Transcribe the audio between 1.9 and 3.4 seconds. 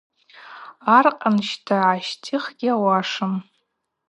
йгӏащтӏих йгьауашым.